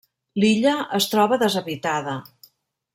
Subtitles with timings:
[0.43, 2.19] L'illa es troba deshabitada.